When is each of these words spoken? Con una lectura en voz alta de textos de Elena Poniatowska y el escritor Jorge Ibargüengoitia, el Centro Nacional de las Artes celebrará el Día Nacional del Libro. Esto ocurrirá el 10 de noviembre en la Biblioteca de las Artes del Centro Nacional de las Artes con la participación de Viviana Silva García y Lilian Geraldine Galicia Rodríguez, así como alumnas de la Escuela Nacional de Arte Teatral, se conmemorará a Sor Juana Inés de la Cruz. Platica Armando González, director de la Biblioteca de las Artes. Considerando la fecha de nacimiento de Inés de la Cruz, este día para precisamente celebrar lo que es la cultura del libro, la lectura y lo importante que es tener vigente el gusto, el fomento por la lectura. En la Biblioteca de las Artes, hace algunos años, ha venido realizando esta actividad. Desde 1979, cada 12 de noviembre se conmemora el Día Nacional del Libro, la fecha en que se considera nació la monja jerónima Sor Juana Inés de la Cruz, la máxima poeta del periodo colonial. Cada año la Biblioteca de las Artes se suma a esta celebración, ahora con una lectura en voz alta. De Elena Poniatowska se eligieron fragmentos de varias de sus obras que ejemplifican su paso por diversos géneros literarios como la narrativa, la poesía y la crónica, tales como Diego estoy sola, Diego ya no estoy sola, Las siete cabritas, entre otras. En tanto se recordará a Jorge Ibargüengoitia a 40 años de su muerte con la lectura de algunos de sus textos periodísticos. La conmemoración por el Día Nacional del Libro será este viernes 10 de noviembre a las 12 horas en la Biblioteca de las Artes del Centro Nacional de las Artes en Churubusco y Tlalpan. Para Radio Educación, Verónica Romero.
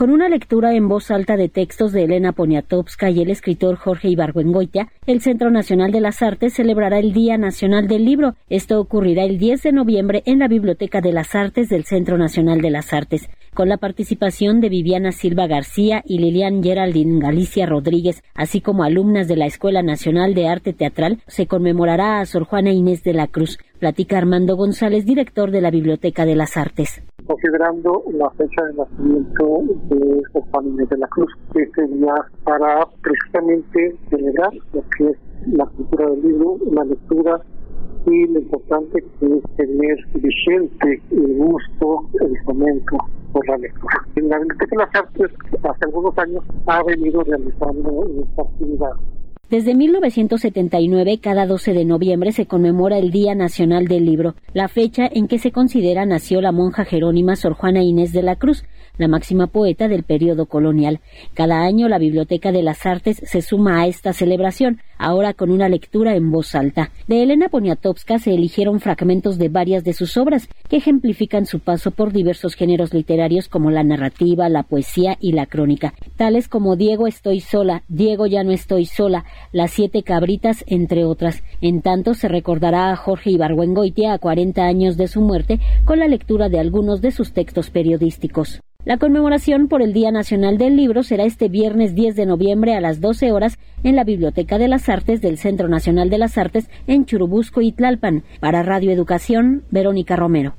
Con 0.00 0.08
una 0.08 0.30
lectura 0.30 0.72
en 0.72 0.88
voz 0.88 1.10
alta 1.10 1.36
de 1.36 1.50
textos 1.50 1.92
de 1.92 2.04
Elena 2.04 2.32
Poniatowska 2.32 3.10
y 3.10 3.20
el 3.20 3.28
escritor 3.28 3.76
Jorge 3.76 4.08
Ibargüengoitia, 4.08 4.88
el 5.06 5.20
Centro 5.20 5.50
Nacional 5.50 5.92
de 5.92 6.00
las 6.00 6.22
Artes 6.22 6.54
celebrará 6.54 6.98
el 6.98 7.12
Día 7.12 7.36
Nacional 7.36 7.86
del 7.86 8.06
Libro. 8.06 8.34
Esto 8.48 8.80
ocurrirá 8.80 9.24
el 9.24 9.36
10 9.36 9.62
de 9.62 9.72
noviembre 9.72 10.22
en 10.24 10.38
la 10.38 10.48
Biblioteca 10.48 11.02
de 11.02 11.12
las 11.12 11.34
Artes 11.34 11.68
del 11.68 11.84
Centro 11.84 12.16
Nacional 12.16 12.62
de 12.62 12.70
las 12.70 12.94
Artes 12.94 13.28
con 13.52 13.68
la 13.68 13.76
participación 13.76 14.60
de 14.60 14.68
Viviana 14.68 15.12
Silva 15.12 15.46
García 15.46 16.02
y 16.06 16.18
Lilian 16.18 16.62
Geraldine 16.62 17.20
Galicia 17.20 17.66
Rodríguez, 17.66 18.22
así 18.34 18.60
como 18.60 18.84
alumnas 18.84 19.28
de 19.28 19.36
la 19.36 19.46
Escuela 19.46 19.82
Nacional 19.82 20.34
de 20.34 20.48
Arte 20.48 20.72
Teatral, 20.72 21.20
se 21.26 21.46
conmemorará 21.46 22.20
a 22.20 22.26
Sor 22.26 22.44
Juana 22.44 22.70
Inés 22.70 23.02
de 23.02 23.12
la 23.12 23.26
Cruz. 23.26 23.58
Platica 23.78 24.18
Armando 24.18 24.56
González, 24.56 25.04
director 25.04 25.50
de 25.50 25.60
la 25.62 25.70
Biblioteca 25.70 26.26
de 26.26 26.36
las 26.36 26.56
Artes. 26.56 27.02
Considerando 27.30 28.02
la 28.12 28.28
fecha 28.30 28.64
de 28.64 28.74
nacimiento 28.74 29.62
de 29.88 30.22
Inés 30.64 30.88
de 30.88 30.98
la 30.98 31.06
Cruz, 31.06 31.32
este 31.54 31.86
día 31.86 32.12
para 32.42 32.84
precisamente 33.02 33.96
celebrar 34.10 34.50
lo 34.72 34.82
que 34.96 35.10
es 35.10 35.16
la 35.52 35.64
cultura 35.66 36.10
del 36.10 36.22
libro, 36.22 36.56
la 36.72 36.82
lectura 36.82 37.40
y 38.06 38.26
lo 38.26 38.40
importante 38.40 39.04
que 39.20 39.26
es 39.26 39.44
tener 39.56 39.96
vigente 40.14 41.00
el 41.12 41.36
gusto, 41.36 42.08
el 42.20 42.36
fomento 42.42 42.96
por 43.32 43.48
la 43.48 43.58
lectura. 43.58 44.04
En 44.16 44.28
la 44.28 44.38
Biblioteca 44.40 44.70
de 44.70 44.76
las 44.78 44.94
Artes, 44.96 45.30
hace 45.62 45.84
algunos 45.84 46.18
años, 46.18 46.42
ha 46.66 46.82
venido 46.82 47.22
realizando 47.22 48.08
esta 48.24 48.42
actividad. 48.42 48.92
Desde 49.50 49.74
1979, 49.74 51.18
cada 51.20 51.44
12 51.44 51.72
de 51.72 51.84
noviembre 51.84 52.30
se 52.30 52.46
conmemora 52.46 52.98
el 52.98 53.10
Día 53.10 53.34
Nacional 53.34 53.88
del 53.88 54.04
Libro, 54.04 54.36
la 54.54 54.68
fecha 54.68 55.08
en 55.12 55.26
que 55.26 55.40
se 55.40 55.50
considera 55.50 56.06
nació 56.06 56.40
la 56.40 56.52
monja 56.52 56.84
jerónima 56.84 57.34
Sor 57.34 57.54
Juana 57.54 57.82
Inés 57.82 58.12
de 58.12 58.22
la 58.22 58.36
Cruz, 58.36 58.64
la 58.96 59.08
máxima 59.08 59.48
poeta 59.48 59.88
del 59.88 60.04
periodo 60.04 60.46
colonial. 60.46 61.00
Cada 61.34 61.62
año 61.62 61.88
la 61.88 61.98
Biblioteca 61.98 62.52
de 62.52 62.62
las 62.62 62.86
Artes 62.86 63.20
se 63.24 63.42
suma 63.42 63.80
a 63.80 63.88
esta 63.88 64.12
celebración, 64.12 64.82
ahora 65.00 65.34
con 65.34 65.50
una 65.50 65.68
lectura 65.68 66.14
en 66.14 66.30
voz 66.30 66.54
alta. 66.54 66.90
De 67.08 67.22
Elena 67.22 67.48
Poniatowska 67.48 68.18
se 68.18 68.34
eligieron 68.34 68.80
fragmentos 68.80 69.38
de 69.38 69.48
varias 69.48 69.82
de 69.82 69.92
sus 69.92 70.16
obras 70.16 70.48
que 70.68 70.76
ejemplifican 70.76 71.46
su 71.46 71.58
paso 71.60 71.90
por 71.90 72.12
diversos 72.12 72.54
géneros 72.54 72.94
literarios 72.94 73.48
como 73.48 73.70
la 73.70 73.82
narrativa, 73.82 74.48
la 74.48 74.62
poesía 74.62 75.16
y 75.20 75.32
la 75.32 75.46
crónica, 75.46 75.94
tales 76.16 76.48
como 76.48 76.76
Diego 76.76 77.06
estoy 77.06 77.40
sola, 77.40 77.82
Diego 77.88 78.26
ya 78.26 78.44
no 78.44 78.52
estoy 78.52 78.86
sola, 78.86 79.24
Las 79.52 79.72
siete 79.72 80.02
cabritas, 80.02 80.64
entre 80.66 81.04
otras. 81.04 81.42
En 81.60 81.82
tanto 81.82 82.14
se 82.14 82.28
recordará 82.28 82.92
a 82.92 82.96
Jorge 82.96 83.30
Ibargüengoitia 83.30 84.12
a 84.12 84.18
40 84.18 84.62
años 84.62 84.96
de 84.96 85.08
su 85.08 85.20
muerte 85.20 85.58
con 85.84 85.98
la 85.98 86.08
lectura 86.08 86.48
de 86.48 86.60
algunos 86.60 87.00
de 87.00 87.10
sus 87.10 87.32
textos 87.32 87.70
periodísticos. 87.70 88.60
La 88.86 88.96
conmemoración 88.96 89.68
por 89.68 89.82
el 89.82 89.92
Día 89.92 90.10
Nacional 90.10 90.56
del 90.56 90.74
Libro 90.74 91.02
será 91.02 91.24
este 91.24 91.48
viernes 91.50 91.94
10 91.94 92.16
de 92.16 92.24
noviembre 92.24 92.74
a 92.74 92.80
las 92.80 93.02
12 93.02 93.30
horas 93.30 93.58
en 93.84 93.94
la 93.94 94.04
Biblioteca 94.04 94.56
de 94.56 94.68
las 94.68 94.88
Artes 94.88 95.20
del 95.20 95.36
Centro 95.36 95.68
Nacional 95.68 96.08
de 96.08 96.16
las 96.16 96.38
Artes 96.38 96.70
en 96.86 97.04
Churubusco 97.04 97.60
y 97.60 97.72
Tlalpan. 97.72 98.24
Para 98.40 98.62
Radio 98.62 98.90
Educación, 98.90 99.64
Verónica 99.70 100.16
Romero. 100.16 100.54